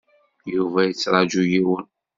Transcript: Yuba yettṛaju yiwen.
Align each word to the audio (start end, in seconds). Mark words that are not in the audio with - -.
Yuba 0.53 0.79
yettṛaju 0.83 1.41
yiwen. 1.51 1.85